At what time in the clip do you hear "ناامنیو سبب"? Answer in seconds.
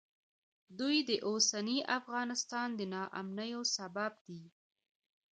2.93-4.11